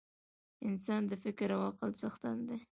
[0.67, 2.59] انسان د فکر او عقل څښتن دی.